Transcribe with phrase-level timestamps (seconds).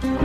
[0.00, 0.16] Ողջույն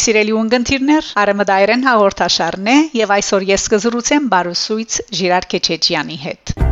[0.00, 6.71] սիրելի ունգընտիրներ, Արեմդայրեն հաղորդաշարն է եւ այսօր ես կզրուցեմ Բարուսույց Ժիրար Քեչեջյանի հետ։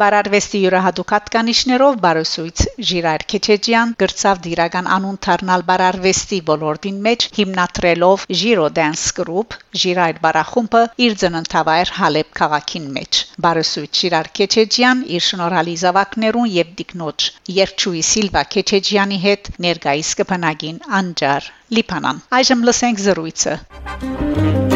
[0.00, 8.68] Բարարվեստի յուրահատուկ հատկանիշներով Բարոսույց Ժիրայր Քեչեջյան գրծավ դիրական անուն դառնալ Բարարվեստի ոլորտին մեջ հիմնադրելով Giro
[8.78, 16.50] Dance Group Ժիրայր բարախումբը իր ծննդավայր Հալեբ քաղաքին մեջ Բարոսույց Ժիրայր Քեչեջյան իր շնորհալի զավակներուն
[16.56, 17.28] եւ դիկնոջ
[17.60, 24.69] Երջուի Սիլվա Քեչեջյանի հետ ներկայիս կփնագին անջար Լիփանան այժմ լսենք զրույցը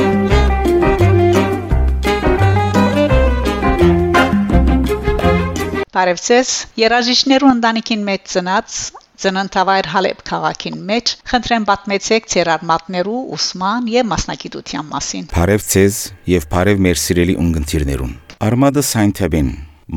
[5.95, 6.49] Բարևձեզ
[6.81, 8.77] երաժիշտներու ընտանիքին մեջ ծնած
[9.25, 15.99] ծննդավայր Հալեբ քաղաքին մեջ խնդրեմ պատմեցեք ձեր արմատներու ուսման եւ մասնագիտության մասին Բարևձեզ
[16.33, 18.17] եւ բարև մեր սիրելի ունգընտիրներուն
[18.49, 19.53] Արմադը Սայնթեբեն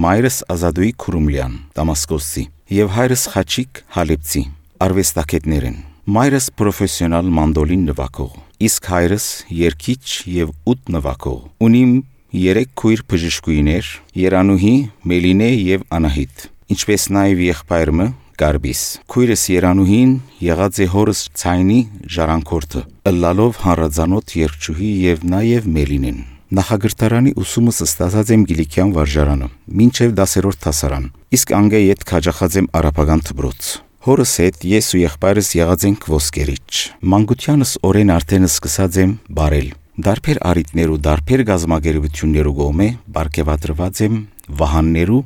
[0.06, 2.44] Մայրս Ազադուի Քուրումլյան Դամասկոսի
[2.78, 4.44] եւ հայրս Խաչիկ Հալեբցի
[4.86, 5.80] արվեստագետներ են
[6.18, 8.38] Մայրս պրոֆեսիոնալ մանդոլին նվագող
[8.70, 9.25] իսկ հայրս
[9.64, 10.06] երգիչ
[10.38, 11.98] եւ ութ նվագող ունիմ
[12.36, 13.89] երեք քույր բժշկուհիներ՝
[14.20, 14.75] Երանուհի,
[15.08, 20.09] Մելինե եւ Անահիտ, ինչպես նաեւ եղբայրը Գարբիս։ Քույրս Երանուհին
[20.45, 21.78] եղած է հորս ցայնի
[22.14, 26.19] ժառանգորդը, ըլլալով հանրազանոթ երկչուհի եւ նաեւ Մելինեն։
[26.59, 29.50] Նախագրտարանի ուսումս ստացած եմ Գիլիկյան վարժարանը,
[29.81, 33.73] մինչև 10-րդ դասարան։ Իսկ անգե իդ քաջախած եմ Արաբական դբրոց։
[34.08, 36.72] Հորս հետ ես ու եղբայրս եղած ենք ոսկերիչ։
[37.17, 44.20] Մանկությանս օրեն արդեն սկսած եմ բարել Դարբեր արիտներու, դարբեր գազམ་ագերություններու գոմե բարգեւատրված եմ
[44.59, 45.22] վահաններու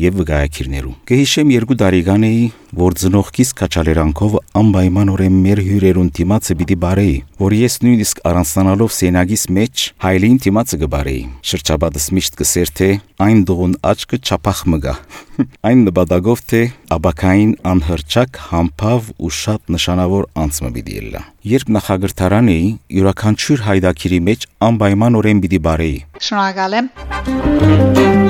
[0.00, 7.16] եւ վգայակիրներու։ Կհիշեմ երկու տարեկան էի, որ ծնողքիս քաչալերանքով անպայմանորեն մեր հյուրերուն դիմացը պիտի բարեի,
[7.38, 12.88] որ ես նույնիսկ առանցնալով սենագիս մեջ հայլին դիմացը կբարեի։ Շրջաբադս միշտ կսեր թե
[13.24, 14.94] այն դողուն աչքը չափախ մգա։
[15.68, 16.62] Այն նպատակով թե
[16.94, 21.22] աբակային անհրճակ համբավ ու շատ նշանավոր անցմը պիտի ելլա։
[21.54, 22.68] Երբ նախագրթարան էի,
[22.98, 25.98] յուրաքանչյուր հայդակիրի մեջ անպայմանորեն պիտի բարեի։
[26.28, 28.23] Շնորհակալ եմ։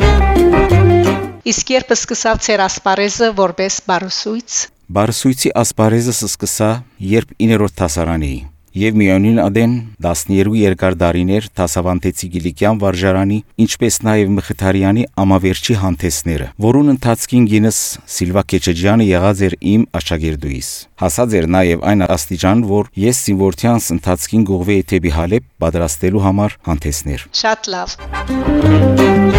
[1.44, 4.56] Իսկ երբ սկսավ ծեր ասպարեզը որպես բարուսույց։
[4.96, 6.72] Բարուսույցի ասպարեզը սկսա,
[7.12, 8.42] երբ 9-րդ դասարան էի
[8.74, 16.94] եւ միանին ադեն 12 երկար դարիներ Թասավանտեցի Գիլիկյան վարժարանի, ինչպես նաեւ Մխիթարյանի ամավերջի հանդեսները, որուն
[16.94, 17.78] ընթացքին գինս
[18.16, 20.72] Սիլվա Քեչեջյանը եղած էր իմ աշակերտուիս։
[21.04, 27.28] Հասած էր նաեւ այն աստիճան, որ ես Սինվորթյանս ընթացքին գողվեի թեպի Հալեբ պատրաստելու համար հանդեսներ։
[27.44, 29.33] Շատ լավ։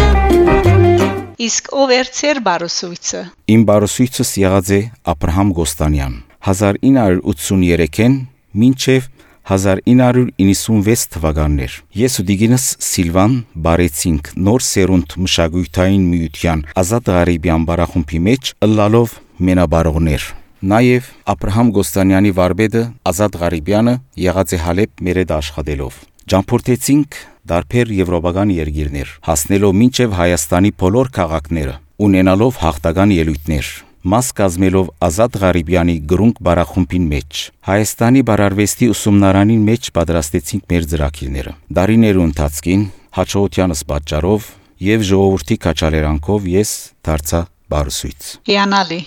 [1.36, 3.18] Իսկ ով էր ծեր բարոսույցը։
[3.52, 4.78] Իմ բարոսույցս եղած է
[5.12, 6.14] Աբրահամ Գոստանյան։
[6.46, 8.14] 1983-ին
[8.62, 9.08] մինչև
[9.46, 13.34] 1996 թվականներ։ Ես ու Դիգինս Սիլվան
[13.66, 19.14] բարեցինք նոր սերունդ մշակույթային միության Ազատ Ղարիբյան բարախումբի մեջ ըլլալով
[19.50, 20.26] մենաբարողներ։
[20.72, 22.82] Նաև Աբրահամ Գոստանյանի վարպետը
[23.12, 26.00] Ազատ Ղարիբյանը եղած է Հալեբ Մերեդ աշխատելով։
[26.32, 27.20] Ճամփորդեցինք
[27.50, 31.74] դարբեր եվրոպական երկիրներ, հասնելով մինչև Հայաստանի բոլոր քաղաքները,
[32.06, 33.74] ունենալով հաղթական ելույթներ
[34.06, 42.26] մաս կազմելով Ազատ Ղարիբյանի գրունկ բարախումբին մեջ Հայաստանի բարարվեստի ուսումնարանին մեջ պատրաստեցինք մեր ծրագիրները։ Դարիներու
[42.26, 42.84] ընթացքին
[43.18, 44.46] հաջողությանս պատճառով
[44.86, 46.72] եւ ժողովրդի քաչալերանքով ես
[47.08, 47.42] դարձա
[47.74, 49.00] բարուսույց։ Հիանալի։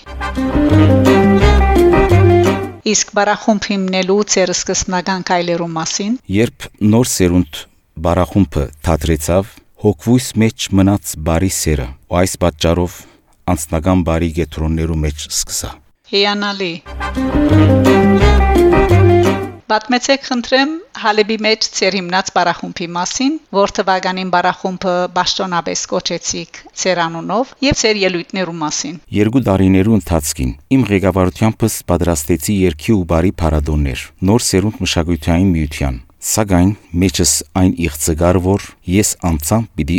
[2.90, 7.64] Իսկ բարախումբ հիմնելու ծեր սկսնական կայլերու մասին Երբ նոր սերունդ
[8.00, 9.48] բարախումբը թատրեցավ,
[9.84, 12.94] հոգվույս մեջ մնաց բարի սերը, ու այս պատճառով
[13.52, 15.70] անձնական բարի գետրոններու մեջ սկսա։
[16.14, 16.72] Հիանալի։
[19.70, 27.54] Պատմեցեք խնդրեմ Հալեբի մեջ ծեր հիմնած բարախումբի մասին, որ թվականին բարախումբը Բաշտոնաբես կոչեցիք ծեր անունով
[27.68, 34.46] եւ ծեր ելույթներու մասին։ Երկու տարիներու ընթացքին իմ ղեկավարությանպես պատրաստեցի երկի ու բարի փառատոններ նոր
[34.50, 39.94] սերունդ մշակութային միության Սակայն մեջս այն իղծգար, որ ես անցամ պիտի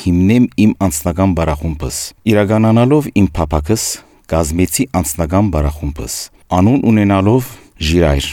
[0.00, 1.98] հիմնեմ իմ անձնական բարախումբս։
[2.32, 3.84] Իրականանալով իմ փապակս
[4.32, 6.16] գազմեցի անձնական բարախումբս։
[6.56, 8.30] Անուն ունենալով Ժիրայր,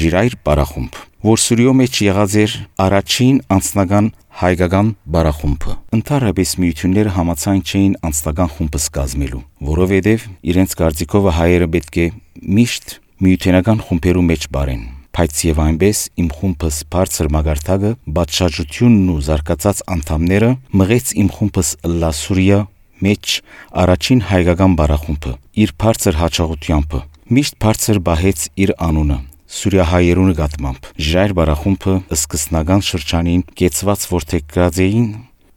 [0.00, 0.98] Ժիրայր բարախումբ,
[1.28, 2.58] որ Սուրիո մեջ եղած էր
[2.88, 9.42] առաջին անձնական հայկական բարախումբը։ Ընթառաբես միությունները համացան չէին անձնական խումբս կազմելու,
[9.76, 12.12] որովհետև իրենց կարծիքով հայերը պետք է
[12.58, 19.82] միշտ միութենական խումբերու մեջ բարեն բայց եւ այնպես իմ խումբս բարձր մագարտակը բացշաջությունն ու զարգացած
[19.94, 20.50] անդամները
[20.82, 21.70] մղեց իմ խումբս
[22.02, 22.60] լասուրիա
[23.08, 23.38] մեջ
[23.84, 25.32] առաջին հայկական բարախումբը
[25.64, 27.00] իր բարձր հաջողությամբ
[27.38, 29.18] միշտ բարձր բահեց իր անունը
[29.48, 35.06] Սուրիահայերու նկատմամբ։ Ժայր բարախումբը սկսնական շրջանին կեցված որթեգրածեին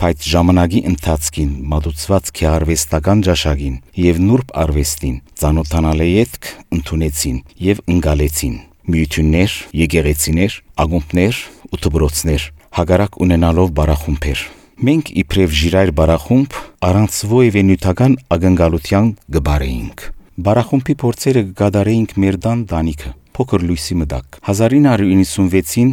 [0.02, 7.38] բայց ժամանակի ընթացքին մատուցված քեարվեստական ճաշակին եւ նուրբ արվեստին ցանոթանալի յետք ընդունեցին
[7.68, 8.56] եւ ընկալեցին
[8.90, 10.52] միություններ, եկեղեցիներ,
[10.82, 11.38] ագումբներ
[11.72, 12.46] ու դբրոցներ
[12.78, 14.44] հագարակ ունենալով բարախումբեր
[14.82, 16.54] մենք իբրև ժիրայր բարախումբ
[16.88, 20.06] առանց ովևէ նյութական ակնկալության գբարեինք
[20.46, 25.92] բարախումբի փորձերը կգադարեինք մեր դան դանիքը փոքր լույսի մտակ 1996-ին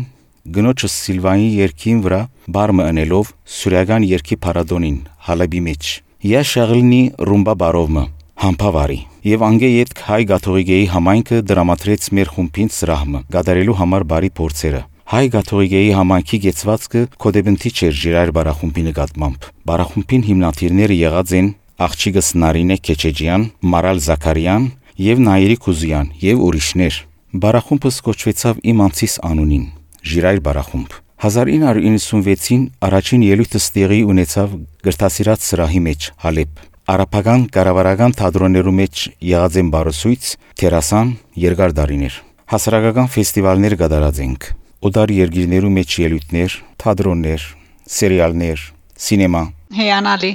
[0.55, 2.19] գնոջս Սիլվայի երկին վրա
[2.55, 4.95] բարմը ընելով սուրյական երկի փարադոնին
[5.27, 5.89] հալաբի մեջ։
[6.29, 8.05] Յա շաղլնի ռումբա բարովմը
[8.39, 8.99] համբավարի
[9.29, 15.23] եւ անգե յետ հայ գաթողիկեի համայնքը դրամատրեց մեր խումբին սրահմը գադարելու համար բարի փորձերը հայ
[15.33, 23.43] գաթողիկեի համայնքի գեցվածքը կոդեբնտի չէր ժիրայր բարախումբի նկատմամբ բարախումբին հիմնադիրները եղած են աղջիկս Նարինե Քեչեջյան,
[23.73, 24.65] Մարալ Զաքարյան
[25.09, 27.03] եւ Նայիրի Կուզյան եւ ուրիշներ
[27.43, 29.67] Բարախումբը սկոչվեցավ իմ անցիս անունին
[30.13, 34.57] Ժիրայր բարախումբ 1996-ին առաջին ելույթը ստեղի ունեցավ
[34.87, 41.11] գրթասիրած սրահի մեջ Հալեբ Արաբական կառավարական թատրոններու մեջ եղած են բարոսույց, թերասան,
[41.43, 42.17] երկար դարիներ։
[42.49, 44.49] Հասարակական ֆեստիվալներ կատարած ենք։
[44.89, 47.47] Օդար երկիրներու մեջ ելույթներ, թատրոններ,
[47.99, 48.67] սերիալներ,
[49.05, 49.45] սինեմա։
[49.83, 50.33] Հեանալի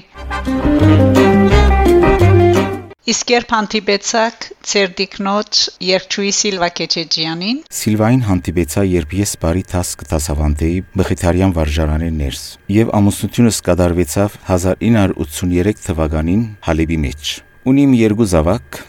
[3.04, 11.52] Իսկ երբ հանդիպեցաք Ցերդիկնոջ երկչույի Սիլվա Քեչեջյանին Սիլվային հանդիպեցա, երբ ես բարի տաս կտասավանդեի Բխիթարյան
[11.58, 12.46] վարժարանի ներս
[12.78, 17.36] եւ ամուսնությունս կդարվեցավ 1983 թվականին Հալեբի մեջ։
[17.68, 18.82] Ունիմ երկու զավակ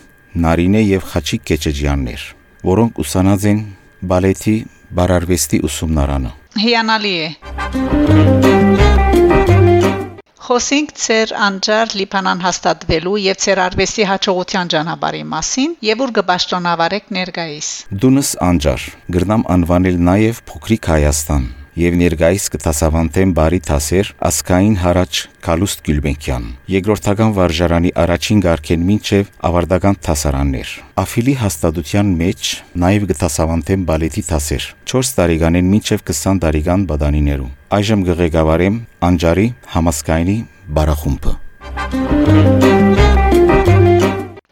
[0.48, 2.28] Նարինե եւ Խաչիկ Քեչեջյաններ,
[2.72, 3.64] որոնք ուսանած են
[4.16, 4.58] բալետի
[4.96, 8.55] բարարվեստի ուսումնարանը։ Հիանալի է։
[10.46, 17.74] Խոսենք ծեր անջար Լիբանան հաստատվելու եւ ծեր արվեստի հաջողության ճանապարհի մասին եւ ուր կբաշտոնավարեք ներկայիս։
[18.06, 18.88] Դունս անջար
[19.18, 27.34] գրնամ անվանել նաեւ փոքրիկ Հայաստան եւ ներկայիս կտասավանդեմ բարի թասեր ասկային հարաճ Կալուստ Գյուլբենկյան երկրորդական
[27.36, 30.72] վարժարանի առաջին գարկեն մինչև ավարտական թասարաններ
[31.04, 32.52] Աֆիլի հաստատության մեջ
[32.86, 37.50] նաեւ կտասավանդեմ բալետի թասեր 4 տարեկանեն մինչև 20 տարեկան բադանիներու
[37.80, 38.80] այժմ գղեկավարեմ
[39.10, 40.38] անջարի համասկայնի
[40.80, 42.65] բարախումբը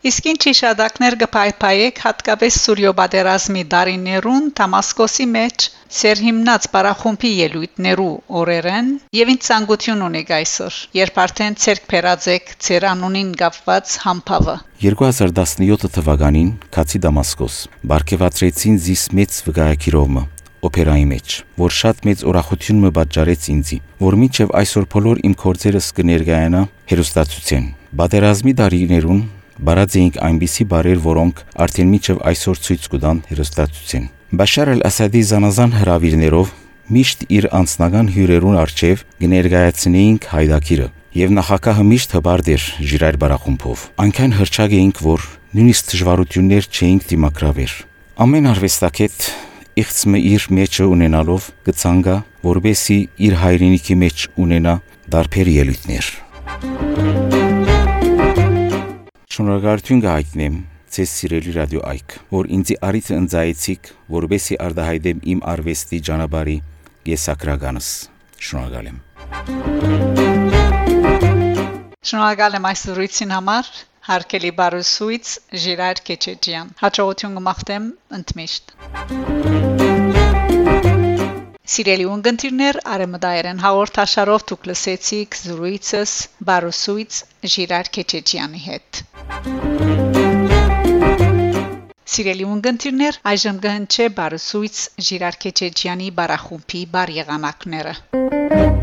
[0.03, 5.67] Իսկ ինչ հիշադակներ կփայփայեք հատկապես Սուրյոբադերազմի դարիներուն Դամասկոսի մեջ
[5.97, 8.07] Սերհիմնած բարախումբի ելույթներու
[8.39, 15.93] օրերեն եւ ինձ ցանկություն ունեք այսօր երբ արդեն ցերկ փերաձեք ցեր անունին գավված համբավը 2017
[15.95, 17.61] թվականին Քացի Դամասկոս
[17.93, 20.25] բարգեւացրեցին զիս մեծ վկայակիրովը
[20.63, 25.87] օպերայի մեջ, որ շատ մեծ ուրախություն մը բաճարեց ինձի, որ միջև այսօր բոլոր իմ կորձերս
[25.97, 26.61] կներկայանա
[26.91, 27.65] հերոստացություն։
[27.99, 29.23] Բادرազմի դարիներուն
[29.61, 36.53] Բարած էինք այնպիսի բարեր, որոնք արդեն միջև այսօր ցույց կտան հերոստատություն։ Բաշար al-Ասադի զանազան հրավիրներով
[36.93, 44.35] միշտ իր անձնական հյուրերուն արչև կներկայացնեինք հայդակիրը եւ նախակահը միշտ հբարդ էր ժիրայր բարախումբով։ Այնքան
[44.41, 47.75] հրճակ էինք, որ նույնիսկ դժվարություններ չէինք դիմակրավեր։
[48.23, 49.27] Ամեն արվեստակետ
[49.83, 52.17] իղծմը իր մեջը ունենալով կցանգա,
[52.49, 54.77] որբեսի իր հայրենիքի մեջ ունենա
[55.13, 57.22] դարբեր ելույթներ։
[59.33, 60.57] Շնորհակալություն կհայտնեմ
[60.93, 66.53] ցես սիրելի ռադիո այք, որ ինձի արիթը ընձայեցիք, որբեսի արդահայտեմ իմ արվեստի ճանապարհի
[67.09, 67.87] եսակրականս։
[68.49, 69.01] Շնորհակալ եմ։
[72.13, 73.73] Շնորհակալ եմ այս զրույցին համար։
[74.13, 75.25] Հարկելի բարուսույց
[75.65, 77.89] Ժիրայր Քեչեջյան։ Հաջողություն կմաղթեմ
[78.21, 78.65] ընդմիշտ։
[81.63, 86.15] Սիրելի ունգընտիրներ, արեմդայերեն հաղորդաշարով դուք լսեցիք զրույցս
[86.49, 87.19] Բարուսույց
[87.53, 89.01] Ժիրար Քեչեջյանի հետ։
[92.17, 98.82] Սիրելի ունգընտիրներ, այժմ կհնչե Բարուսույց Ժիրար Քեչեջյանի բարախումբի բար եղանակները։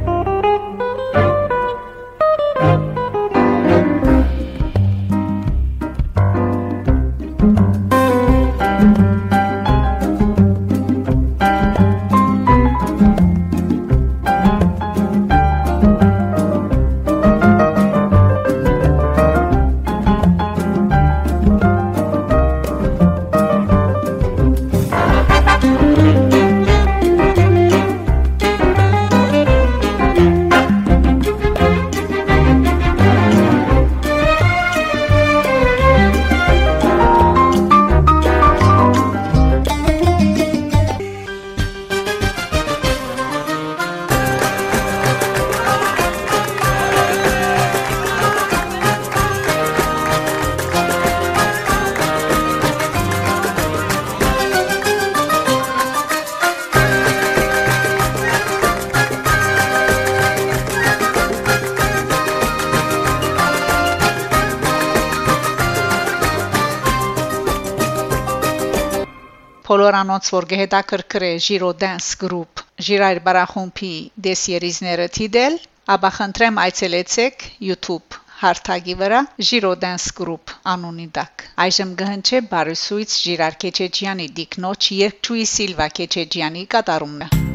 [69.71, 73.91] Բոլոր անոնց որ գեհետաքրքրե Girodance Group Ժիրայր Բարախումբի
[74.25, 75.59] դեսիերիզները թիդել,
[75.95, 84.27] ապա խնդրեմ այցելեցեք YouTube հարթակի վրա Girodance Group անունի տակ։ Այժմ գհնչե Բարուսույց Ժիրար Քեչեջյանի
[84.41, 87.50] Դիկնոջ Երկչուի Սիլվա Քեչեջյանի կատարումն է։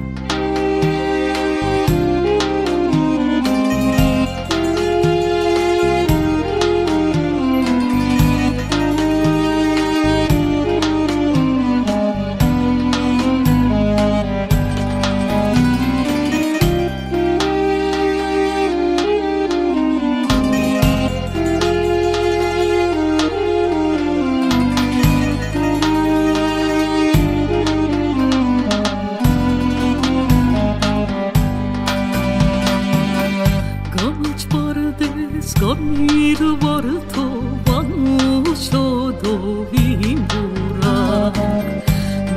[35.78, 37.22] Ogni volta
[37.66, 41.32] vanno so dove mura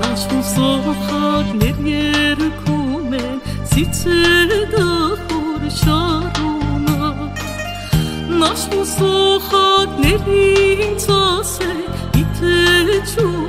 [0.00, 4.88] Nascun sokak nereye kumen Sitse da
[5.28, 7.14] horşarona
[8.38, 11.76] Nascun sokak nereye tase
[12.14, 13.47] Bite çok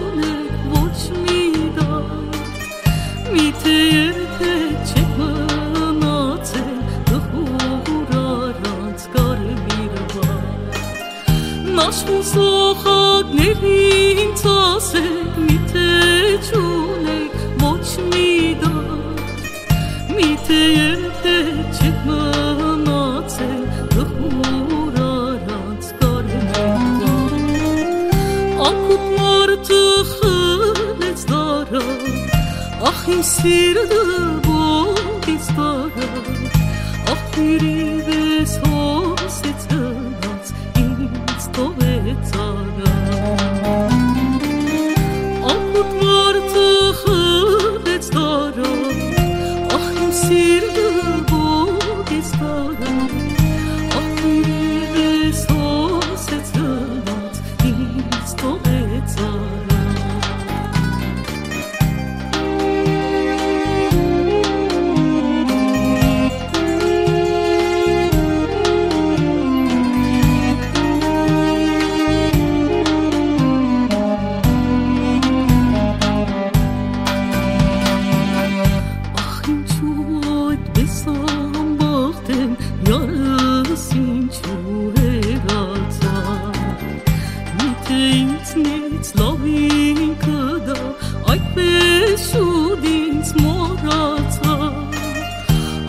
[12.34, 15.04] Sokak nerin tase
[15.38, 15.90] mite
[16.52, 18.74] çulek boç mida.
[20.16, 21.38] Mite yemde
[21.78, 22.24] çıkma
[22.86, 23.50] nate
[23.90, 27.16] tıhmura rat karnekta
[28.60, 29.50] akutmar
[32.84, 34.49] ah sirdi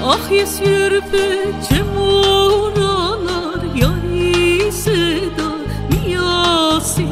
[0.04, 5.50] Ah ye sürpü çem oralar yari seda
[5.90, 7.07] miyasi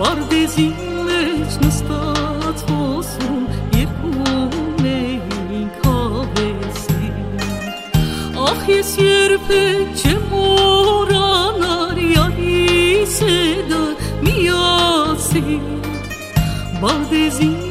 [0.00, 0.72] Bardezi
[1.06, 7.12] mecnistat olsun yekumeyin kahvesi.
[8.38, 13.82] Ah ye sürpü çem oralar yari seda
[14.22, 15.60] miyasi
[16.82, 17.69] Bardezi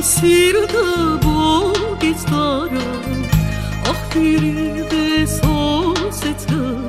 [0.00, 2.86] silda bo gestara
[3.90, 6.81] ach dir de so setzer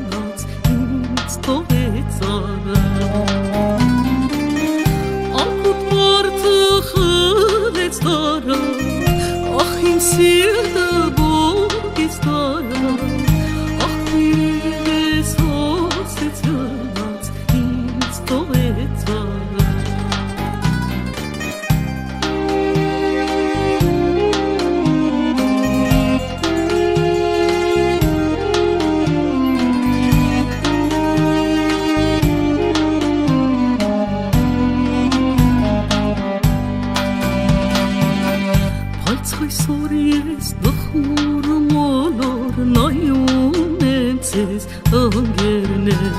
[45.20, 46.15] ընկերներ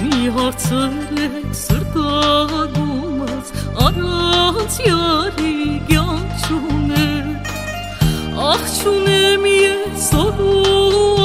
[0.00, 3.50] մի հարցրեք սրտագումած
[3.86, 5.56] առանց յարի
[5.90, 7.26] կյանք չուներ
[8.46, 10.54] ախ չունեմ ես օրու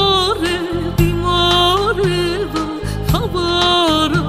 [0.02, 0.68] արել
[1.00, 2.66] դիմարևա
[3.12, 4.24] խավարա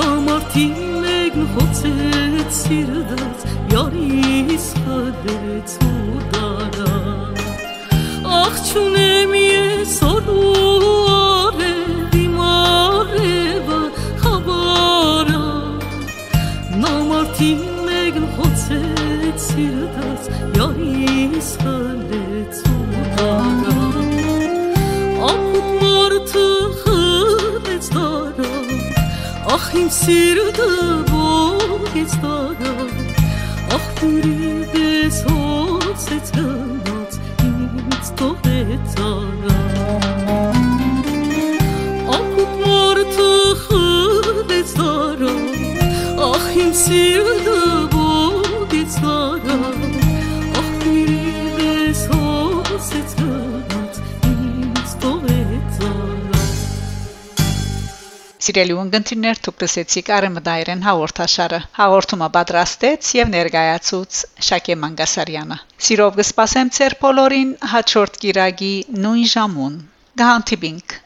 [0.00, 3.46] նամարտին եկն խոցեց սիրդած
[3.76, 6.92] յարիս խրեց ու դարա
[8.42, 10.71] աղջունեմ ես օրու
[46.82, 47.58] սիրտը
[47.94, 49.56] ողից տարա
[50.60, 51.18] ախ դուրի
[51.58, 56.40] դես հոսեց գնաց ինձ տողեց արա
[58.46, 66.98] Սիրելի ունգընտիրներ դուք լսեցիք Արեմդայրեն հաղորդաշարը։ Հաղորդումը պատրաստեց եւ ներկայացուց Շակե Մանգասարյանը։ Սիրով կսպասեմ ձեր
[67.06, 68.74] բոլորին հաջորդ գիրագի
[69.06, 69.80] նույն ժամուն։
[70.24, 71.02] Գանտիբինք